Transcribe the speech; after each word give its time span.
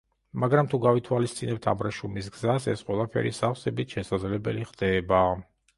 მაგრამ 0.43 0.69
თუ 0.71 0.79
გავითვალისწინებთ 0.85 1.67
აბრეშუმის 1.73 2.31
გზას 2.39 2.67
ეს 2.75 2.85
ყველაფერი 2.89 3.37
სავსებით 3.43 3.99
შესაძლებელი 3.99 4.71
ხდება. 4.73 5.27